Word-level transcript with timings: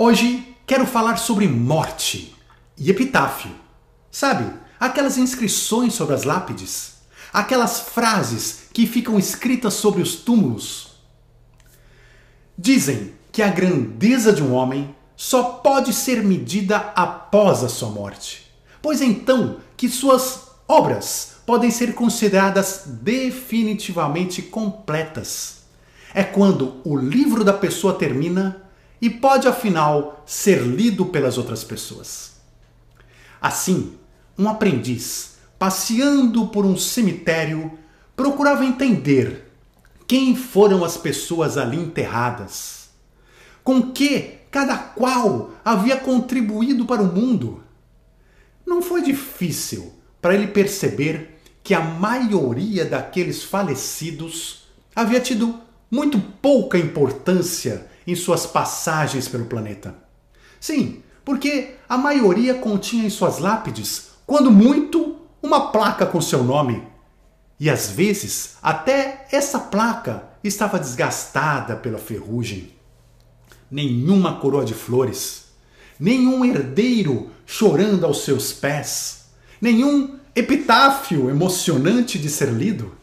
Hoje 0.00 0.54
quero 0.64 0.86
falar 0.86 1.16
sobre 1.16 1.48
morte 1.48 2.32
e 2.76 2.88
epitáfio. 2.88 3.50
Sabe, 4.12 4.48
aquelas 4.78 5.18
inscrições 5.18 5.92
sobre 5.92 6.14
as 6.14 6.22
lápides, 6.22 6.98
aquelas 7.32 7.80
frases 7.80 8.68
que 8.72 8.86
ficam 8.86 9.18
escritas 9.18 9.74
sobre 9.74 10.00
os 10.00 10.14
túmulos. 10.14 11.00
Dizem 12.56 13.12
que 13.32 13.42
a 13.42 13.48
grandeza 13.48 14.32
de 14.32 14.40
um 14.40 14.54
homem 14.54 14.94
só 15.16 15.42
pode 15.42 15.92
ser 15.92 16.22
medida 16.22 16.76
após 16.94 17.64
a 17.64 17.68
sua 17.68 17.88
morte, 17.90 18.48
pois 18.80 19.00
então 19.00 19.56
que 19.76 19.88
suas 19.88 20.42
obras 20.68 21.38
podem 21.44 21.72
ser 21.72 21.96
consideradas 21.96 22.84
definitivamente 22.86 24.42
completas. 24.42 25.62
É 26.14 26.22
quando 26.22 26.80
o 26.84 26.96
livro 26.96 27.42
da 27.42 27.52
pessoa 27.52 27.94
termina 27.94 28.67
e 29.00 29.08
pode 29.08 29.46
afinal 29.46 30.22
ser 30.26 30.62
lido 30.62 31.06
pelas 31.06 31.38
outras 31.38 31.62
pessoas. 31.62 32.32
Assim, 33.40 33.94
um 34.36 34.48
aprendiz, 34.48 35.36
passeando 35.58 36.48
por 36.48 36.64
um 36.64 36.76
cemitério, 36.76 37.78
procurava 38.16 38.64
entender 38.64 39.50
quem 40.06 40.34
foram 40.34 40.84
as 40.84 40.96
pessoas 40.96 41.56
ali 41.56 41.76
enterradas, 41.76 42.88
com 43.62 43.92
que 43.92 44.38
cada 44.50 44.76
qual 44.76 45.52
havia 45.64 45.96
contribuído 45.96 46.86
para 46.86 47.02
o 47.02 47.12
mundo. 47.12 47.62
Não 48.66 48.80
foi 48.80 49.02
difícil 49.02 49.92
para 50.20 50.34
ele 50.34 50.48
perceber 50.48 51.38
que 51.62 51.74
a 51.74 51.80
maioria 51.80 52.84
daqueles 52.84 53.42
falecidos 53.42 54.64
havia 54.96 55.20
tido 55.20 55.60
muito 55.90 56.18
pouca 56.18 56.78
importância 56.78 57.86
em 58.08 58.14
suas 58.14 58.46
passagens 58.46 59.28
pelo 59.28 59.44
planeta. 59.44 59.94
Sim, 60.58 61.02
porque 61.22 61.74
a 61.86 61.98
maioria 61.98 62.54
continha 62.54 63.04
em 63.04 63.10
suas 63.10 63.38
lápides, 63.38 64.12
quando 64.24 64.50
muito, 64.50 65.16
uma 65.42 65.70
placa 65.70 66.06
com 66.06 66.18
seu 66.18 66.42
nome. 66.42 66.82
E 67.60 67.68
às 67.68 67.90
vezes 67.90 68.56
até 68.62 69.26
essa 69.30 69.58
placa 69.58 70.24
estava 70.42 70.78
desgastada 70.78 71.76
pela 71.76 71.98
ferrugem. 71.98 72.72
Nenhuma 73.70 74.36
coroa 74.36 74.64
de 74.64 74.72
flores, 74.72 75.48
nenhum 76.00 76.42
herdeiro 76.46 77.28
chorando 77.44 78.06
aos 78.06 78.24
seus 78.24 78.54
pés, 78.54 79.26
nenhum 79.60 80.18
epitáfio 80.34 81.28
emocionante 81.28 82.18
de 82.18 82.30
ser 82.30 82.48
lido. 82.48 82.96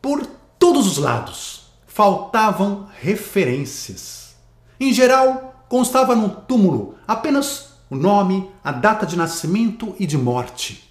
Por 0.00 0.24
todos 0.56 0.86
os 0.86 0.98
lados, 0.98 1.59
faltavam 2.00 2.88
referências. 2.98 4.34
Em 4.80 4.90
geral, 4.90 5.66
constava 5.68 6.16
no 6.16 6.30
túmulo 6.30 6.94
apenas 7.06 7.74
o 7.90 7.94
nome, 7.94 8.50
a 8.64 8.72
data 8.72 9.04
de 9.04 9.18
nascimento 9.18 9.94
e 9.98 10.06
de 10.06 10.16
morte. 10.16 10.90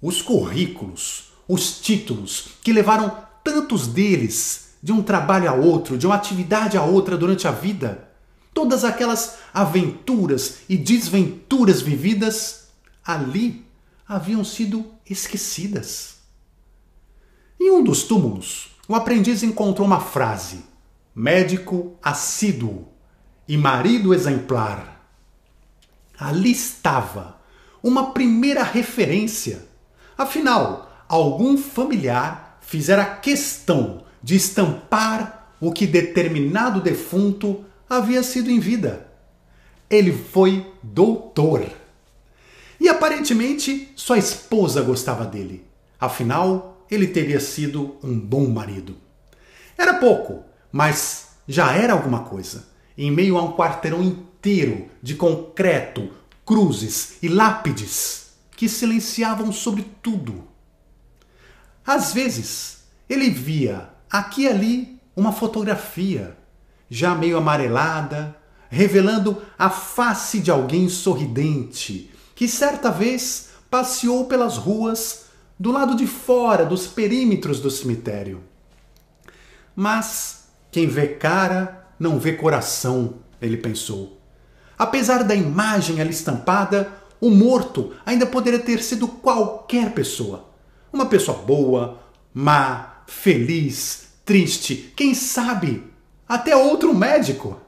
Os 0.00 0.22
currículos, 0.22 1.24
os 1.46 1.78
títulos 1.78 2.48
que 2.62 2.72
levaram 2.72 3.14
tantos 3.44 3.86
deles 3.86 4.76
de 4.82 4.92
um 4.92 5.02
trabalho 5.02 5.50
a 5.50 5.52
outro, 5.52 5.98
de 5.98 6.06
uma 6.06 6.14
atividade 6.14 6.78
a 6.78 6.82
outra 6.82 7.18
durante 7.18 7.46
a 7.46 7.50
vida, 7.50 8.08
todas 8.54 8.82
aquelas 8.82 9.40
aventuras 9.52 10.60
e 10.70 10.78
desventuras 10.78 11.82
vividas 11.82 12.68
ali 13.04 13.62
haviam 14.08 14.42
sido 14.42 14.86
esquecidas. 15.04 16.14
Em 17.60 17.70
um 17.70 17.84
dos 17.84 18.04
túmulos, 18.04 18.73
o 18.88 18.94
aprendiz 18.94 19.42
encontrou 19.42 19.86
uma 19.86 20.00
frase: 20.00 20.64
médico 21.14 21.96
assíduo 22.02 22.88
e 23.48 23.56
marido 23.56 24.14
exemplar. 24.14 24.92
Ali 26.18 26.52
estava 26.52 27.38
uma 27.82 28.12
primeira 28.12 28.62
referência. 28.62 29.66
Afinal, 30.16 31.04
algum 31.08 31.58
familiar 31.58 32.58
fizera 32.60 33.04
questão 33.04 34.04
de 34.22 34.36
estampar 34.36 35.52
o 35.60 35.72
que 35.72 35.86
determinado 35.86 36.80
defunto 36.80 37.64
havia 37.88 38.22
sido 38.22 38.50
em 38.50 38.58
vida. 38.58 39.06
Ele 39.90 40.12
foi 40.12 40.72
doutor. 40.82 41.64
E 42.80 42.88
aparentemente 42.88 43.92
sua 43.94 44.18
esposa 44.18 44.82
gostava 44.82 45.24
dele. 45.24 45.64
Afinal, 46.00 46.73
ele 46.90 47.06
teria 47.08 47.40
sido 47.40 47.96
um 48.02 48.18
bom 48.18 48.48
marido. 48.48 48.96
Era 49.76 49.94
pouco, 49.94 50.44
mas 50.70 51.28
já 51.46 51.72
era 51.72 51.92
alguma 51.92 52.20
coisa. 52.20 52.68
Em 52.96 53.10
meio 53.10 53.36
a 53.36 53.42
um 53.42 53.52
quarteirão 53.52 54.02
inteiro 54.02 54.88
de 55.02 55.14
concreto, 55.14 56.10
cruzes 56.44 57.18
e 57.22 57.28
lápides 57.28 58.32
que 58.56 58.68
silenciavam 58.68 59.50
sobre 59.52 59.84
tudo. 60.02 60.44
Às 61.86 62.12
vezes, 62.12 62.84
ele 63.08 63.30
via 63.30 63.90
aqui 64.10 64.42
e 64.42 64.48
ali 64.48 65.00
uma 65.16 65.32
fotografia, 65.32 66.36
já 66.88 67.14
meio 67.14 67.36
amarelada, 67.36 68.36
revelando 68.70 69.42
a 69.58 69.70
face 69.70 70.40
de 70.40 70.50
alguém 70.50 70.88
sorridente 70.88 72.10
que 72.34 72.48
certa 72.48 72.90
vez 72.90 73.50
passeou 73.70 74.26
pelas 74.26 74.56
ruas 74.56 75.23
do 75.58 75.70
lado 75.70 75.94
de 75.94 76.06
fora 76.06 76.64
dos 76.64 76.86
perímetros 76.86 77.60
do 77.60 77.70
cemitério. 77.70 78.42
Mas 79.74 80.48
quem 80.70 80.86
vê 80.86 81.08
cara 81.08 81.86
não 81.98 82.18
vê 82.18 82.32
coração, 82.32 83.14
ele 83.40 83.56
pensou. 83.56 84.20
Apesar 84.78 85.22
da 85.22 85.34
imagem 85.34 86.00
ali 86.00 86.10
estampada, 86.10 86.92
o 87.20 87.30
morto 87.30 87.92
ainda 88.04 88.26
poderia 88.26 88.58
ter 88.58 88.82
sido 88.82 89.06
qualquer 89.06 89.92
pessoa. 89.92 90.50
Uma 90.92 91.06
pessoa 91.06 91.38
boa, 91.38 92.00
má, 92.32 93.02
feliz, 93.06 94.08
triste, 94.24 94.92
quem 94.96 95.14
sabe 95.14 95.84
até 96.28 96.56
outro 96.56 96.94
médico. 96.94 97.60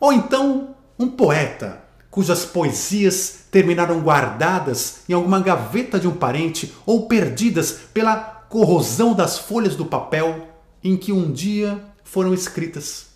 Ou 0.00 0.12
então 0.12 0.74
um 0.98 1.08
poeta 1.08 1.85
cujas 2.16 2.46
poesias 2.46 3.40
terminaram 3.50 4.00
guardadas 4.00 5.00
em 5.06 5.12
alguma 5.12 5.38
gaveta 5.38 6.00
de 6.00 6.08
um 6.08 6.14
parente 6.16 6.72
ou 6.86 7.06
perdidas 7.06 7.72
pela 7.92 8.16
corrosão 8.16 9.12
das 9.12 9.38
folhas 9.38 9.76
do 9.76 9.84
papel 9.84 10.48
em 10.82 10.96
que 10.96 11.12
um 11.12 11.30
dia 11.30 11.78
foram 12.02 12.32
escritas. 12.32 13.08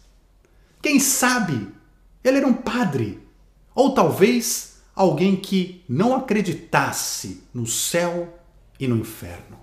Quem 0.82 1.00
sabe 1.00 1.68
ele 2.22 2.36
era 2.36 2.46
um 2.46 2.52
padre, 2.52 3.26
ou 3.74 3.94
talvez 3.94 4.82
alguém 4.94 5.34
que 5.34 5.82
não 5.88 6.14
acreditasse 6.14 7.42
no 7.54 7.66
céu 7.66 8.38
e 8.78 8.86
no 8.86 8.98
inferno. 8.98 9.58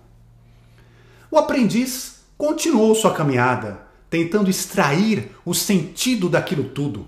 O 1.29 1.37
aprendiz 1.37 2.21
continuou 2.35 2.95
sua 2.95 3.13
caminhada, 3.13 3.85
tentando 4.09 4.49
extrair 4.49 5.29
o 5.45 5.53
sentido 5.53 6.27
daquilo 6.27 6.63
tudo. 6.63 7.05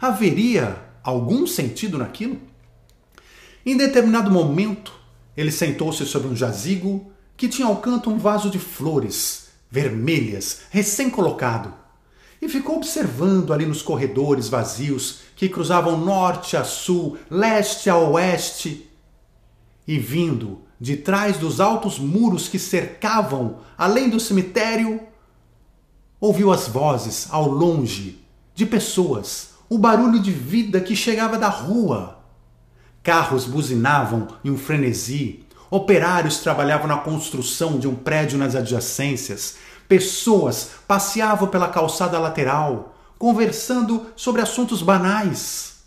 Haveria 0.00 0.89
algum 1.02 1.46
sentido 1.46 1.98
naquilo? 1.98 2.40
Em 3.64 3.76
determinado 3.76 4.30
momento, 4.30 4.92
ele 5.36 5.52
sentou-se 5.52 6.04
sobre 6.06 6.28
um 6.28 6.36
jazigo 6.36 7.12
que 7.36 7.48
tinha 7.48 7.68
ao 7.68 7.76
canto 7.76 8.10
um 8.10 8.18
vaso 8.18 8.50
de 8.50 8.58
flores 8.58 9.48
vermelhas, 9.70 10.62
recém-colocado, 10.70 11.72
e 12.42 12.48
ficou 12.48 12.76
observando 12.76 13.52
ali 13.52 13.66
nos 13.66 13.82
corredores 13.82 14.48
vazios 14.48 15.20
que 15.36 15.48
cruzavam 15.48 15.98
norte 15.98 16.56
a 16.56 16.64
sul, 16.64 17.18
leste 17.30 17.88
a 17.88 17.96
oeste, 17.96 18.90
e 19.86 19.98
vindo 19.98 20.62
de 20.80 20.96
trás 20.96 21.36
dos 21.36 21.60
altos 21.60 21.98
muros 21.98 22.48
que 22.48 22.58
cercavam 22.58 23.58
além 23.76 24.08
do 24.08 24.18
cemitério, 24.18 25.00
ouviu 26.18 26.50
as 26.50 26.68
vozes 26.68 27.28
ao 27.30 27.48
longe 27.48 28.18
de 28.54 28.64
pessoas 28.64 29.50
o 29.70 29.78
barulho 29.78 30.18
de 30.18 30.32
vida 30.32 30.80
que 30.80 30.96
chegava 30.96 31.38
da 31.38 31.48
rua. 31.48 32.18
Carros 33.04 33.44
buzinavam 33.44 34.26
em 34.44 34.50
um 34.50 34.58
frenesi, 34.58 35.46
operários 35.70 36.38
trabalhavam 36.38 36.88
na 36.88 36.98
construção 36.98 37.78
de 37.78 37.86
um 37.86 37.94
prédio 37.94 38.36
nas 38.36 38.56
adjacências, 38.56 39.56
pessoas 39.88 40.72
passeavam 40.88 41.46
pela 41.46 41.68
calçada 41.68 42.18
lateral, 42.18 42.98
conversando 43.16 44.06
sobre 44.16 44.42
assuntos 44.42 44.82
banais. 44.82 45.84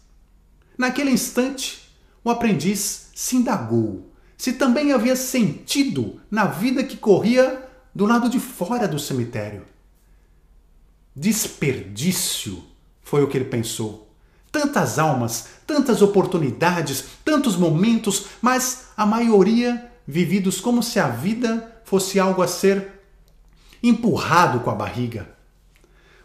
Naquele 0.78 1.12
instante, 1.12 1.94
o 2.24 2.30
aprendiz 2.30 3.12
se 3.14 3.36
indagou 3.36 4.10
se 4.38 4.54
também 4.54 4.92
havia 4.92 5.16
sentido 5.16 6.20
na 6.30 6.46
vida 6.46 6.84
que 6.84 6.98
corria 6.98 7.66
do 7.94 8.06
lado 8.06 8.30
de 8.30 8.40
fora 8.40 8.88
do 8.88 9.00
cemitério. 9.00 9.66
Desperdício 11.16 12.73
foi 13.04 13.24
o 13.24 13.28
que 13.28 13.38
ele 13.38 13.46
pensou. 13.46 14.10
Tantas 14.52 15.00
almas, 15.00 15.48
tantas 15.66 16.02
oportunidades, 16.02 17.06
tantos 17.26 17.56
momentos, 17.56 18.28
mas 18.42 18.90
a 18.96 19.06
maioria 19.06 19.92
vividos 20.06 20.60
como 20.60 20.84
se 20.84 21.00
a 21.00 21.08
vida 21.08 21.82
fosse 21.86 22.20
algo 22.20 22.42
a 22.42 22.48
ser 22.48 23.02
empurrado 23.82 24.60
com 24.62 24.70
a 24.70 24.76
barriga. 24.76 25.30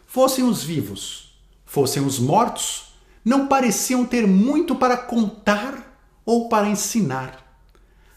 Fossem 0.05 0.43
os 0.43 0.63
vivos, 0.63 1.39
fossem 1.65 2.03
os 2.03 2.19
mortos, 2.19 2.93
não 3.23 3.47
pareciam 3.47 4.05
ter 4.05 4.25
muito 4.25 4.75
para 4.75 4.97
contar 4.97 6.01
ou 6.25 6.49
para 6.49 6.67
ensinar. 6.67 7.45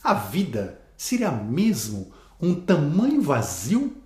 A 0.02 0.14
vida 0.14 0.80
seria 0.96 1.30
mesmo 1.30 2.12
um 2.40 2.54
tamanho 2.54 3.20
vazio? 3.20 3.96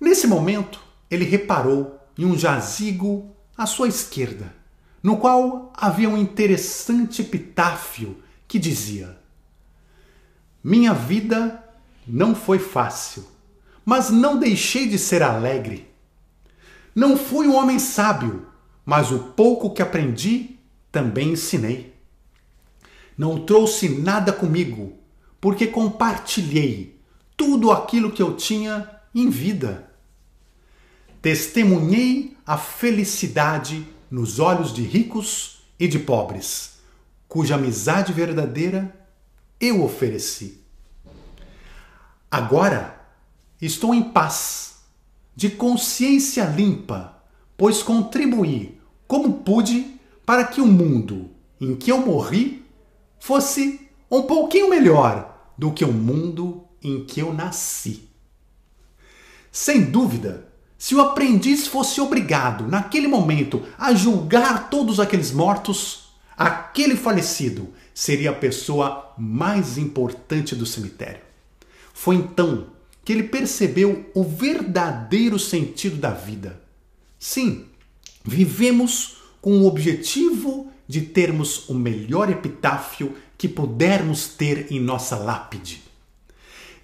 Nesse 0.00 0.26
momento, 0.26 0.80
ele 1.10 1.24
reparou 1.24 1.97
em 2.18 2.24
um 2.24 2.36
jazigo 2.36 3.30
à 3.56 3.64
sua 3.64 3.86
esquerda, 3.86 4.52
no 5.00 5.16
qual 5.16 5.72
havia 5.74 6.08
um 6.08 6.18
interessante 6.18 7.22
epitáfio 7.22 8.20
que 8.48 8.58
dizia: 8.58 9.16
Minha 10.62 10.92
vida 10.92 11.64
não 12.04 12.34
foi 12.34 12.58
fácil, 12.58 13.24
mas 13.84 14.10
não 14.10 14.38
deixei 14.38 14.88
de 14.88 14.98
ser 14.98 15.22
alegre. 15.22 15.88
Não 16.94 17.16
fui 17.16 17.46
um 17.46 17.54
homem 17.54 17.78
sábio, 17.78 18.48
mas 18.84 19.12
o 19.12 19.20
pouco 19.20 19.72
que 19.72 19.80
aprendi 19.80 20.58
também 20.90 21.32
ensinei. 21.32 21.94
Não 23.16 23.44
trouxe 23.44 23.88
nada 23.88 24.32
comigo, 24.32 24.98
porque 25.40 25.68
compartilhei 25.68 27.00
tudo 27.36 27.70
aquilo 27.70 28.10
que 28.10 28.22
eu 28.22 28.34
tinha 28.34 28.90
em 29.14 29.30
vida. 29.30 29.87
Testemunhei 31.28 32.38
a 32.46 32.56
felicidade 32.56 33.86
nos 34.10 34.38
olhos 34.38 34.72
de 34.72 34.80
ricos 34.80 35.60
e 35.78 35.86
de 35.86 35.98
pobres, 35.98 36.78
cuja 37.28 37.56
amizade 37.56 38.14
verdadeira 38.14 38.98
eu 39.60 39.84
ofereci. 39.84 40.64
Agora 42.30 42.98
estou 43.60 43.94
em 43.94 44.04
paz, 44.04 44.76
de 45.36 45.50
consciência 45.50 46.44
limpa, 46.44 47.22
pois 47.58 47.82
contribuí 47.82 48.80
como 49.06 49.42
pude 49.42 50.00
para 50.24 50.46
que 50.46 50.62
o 50.62 50.66
mundo 50.66 51.30
em 51.60 51.76
que 51.76 51.92
eu 51.92 51.98
morri 51.98 52.64
fosse 53.20 53.86
um 54.10 54.22
pouquinho 54.22 54.70
melhor 54.70 55.52
do 55.58 55.74
que 55.74 55.84
o 55.84 55.92
mundo 55.92 56.64
em 56.82 57.04
que 57.04 57.20
eu 57.20 57.34
nasci. 57.34 58.08
Sem 59.52 59.90
dúvida, 59.90 60.47
se 60.78 60.94
o 60.94 61.00
aprendiz 61.00 61.66
fosse 61.66 62.00
obrigado, 62.00 62.68
naquele 62.68 63.08
momento, 63.08 63.64
a 63.76 63.92
julgar 63.92 64.70
todos 64.70 65.00
aqueles 65.00 65.32
mortos, 65.32 66.10
aquele 66.36 66.94
falecido 66.94 67.74
seria 67.92 68.30
a 68.30 68.34
pessoa 68.34 69.12
mais 69.18 69.76
importante 69.76 70.54
do 70.54 70.64
cemitério. 70.64 71.20
Foi 71.92 72.14
então 72.14 72.68
que 73.04 73.12
ele 73.12 73.24
percebeu 73.24 74.08
o 74.14 74.22
verdadeiro 74.22 75.36
sentido 75.36 75.96
da 75.96 76.10
vida. 76.10 76.62
Sim, 77.18 77.66
vivemos 78.24 79.16
com 79.40 79.58
o 79.58 79.66
objetivo 79.66 80.70
de 80.86 81.00
termos 81.00 81.68
o 81.68 81.74
melhor 81.74 82.30
epitáfio 82.30 83.16
que 83.36 83.48
pudermos 83.48 84.28
ter 84.28 84.70
em 84.70 84.78
nossa 84.78 85.16
lápide. 85.16 85.82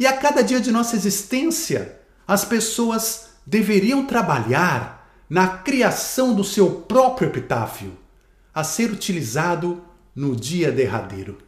E 0.00 0.06
a 0.06 0.16
cada 0.16 0.42
dia 0.42 0.60
de 0.60 0.72
nossa 0.72 0.96
existência, 0.96 2.00
as 2.26 2.44
pessoas 2.44 3.33
deveriam 3.46 4.06
trabalhar 4.06 4.94
na 5.28 5.48
criação 5.48 6.34
do 6.34 6.44
seu 6.44 6.70
próprio 6.82 7.28
epitáfio, 7.28 7.96
a 8.52 8.62
ser 8.62 8.90
utilizado 8.90 9.82
no 10.14 10.36
dia 10.36 10.70
derradeiro. 10.70 11.38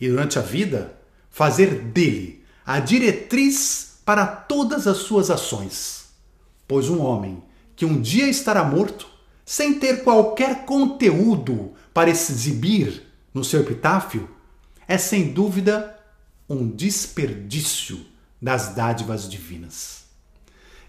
E 0.00 0.08
durante 0.08 0.38
a 0.38 0.42
vida, 0.42 0.96
fazer 1.30 1.82
dele 1.82 2.42
a 2.64 2.80
diretriz 2.80 3.98
para 4.04 4.26
todas 4.26 4.86
as 4.86 4.98
suas 4.98 5.30
ações. 5.30 6.06
Pois 6.66 6.88
um 6.88 7.00
homem 7.00 7.42
que 7.76 7.84
um 7.84 8.00
dia 8.00 8.28
estará 8.28 8.64
morto, 8.64 9.06
sem 9.44 9.78
ter 9.78 10.02
qualquer 10.02 10.64
conteúdo 10.64 11.74
para 11.92 12.08
exibir 12.08 13.02
no 13.32 13.44
seu 13.44 13.60
epitáfio, 13.60 14.30
é 14.86 14.96
sem 14.96 15.32
dúvida 15.32 15.98
um 16.48 16.68
desperdício 16.68 18.06
das 18.40 18.74
dádivas 18.74 19.28
divinas. 19.28 20.03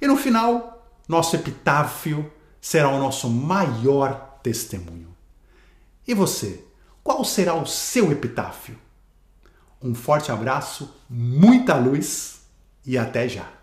E 0.05 0.07
no 0.07 0.15
final, 0.15 0.87
nosso 1.07 1.35
epitáfio 1.35 2.31
será 2.61 2.89
o 2.89 2.99
nosso 2.99 3.27
maior 3.27 4.37
testemunho. 4.43 5.17
E 6.07 6.13
você, 6.13 6.63
qual 7.03 7.25
será 7.25 7.55
o 7.55 7.65
seu 7.65 8.11
epitáfio? 8.11 8.77
Um 9.81 9.95
forte 9.95 10.31
abraço, 10.31 10.95
muita 11.09 11.73
luz 11.75 12.41
e 12.85 12.99
até 12.99 13.27
já! 13.27 13.54